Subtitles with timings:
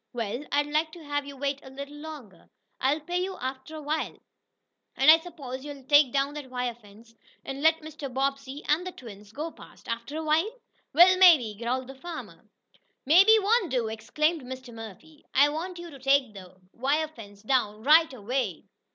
[0.13, 2.49] "Well, I'd like to have you wait a little longer.
[2.79, 4.17] I'll pay you after a while."
[4.95, 7.13] "And I suppose you'll take down that wire fence,
[7.45, 8.11] and let Mr.
[8.11, 10.49] Bobbsey and the twins go past after a while?"
[10.91, 12.49] "Well maybe," growled the mean farmer.
[13.05, 14.73] "Maybe won't do!" exclaimed Mr.
[14.73, 15.23] Murphy.
[15.35, 18.65] "I want you to take the wire fence down RIGHT AWAY."